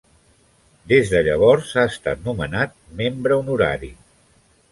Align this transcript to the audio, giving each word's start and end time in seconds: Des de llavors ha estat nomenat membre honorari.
Des 0.91 1.11
de 1.11 1.19
llavors 1.27 1.75
ha 1.75 1.83
estat 1.91 2.25
nomenat 2.29 2.75
membre 3.01 3.39
honorari. 3.43 3.93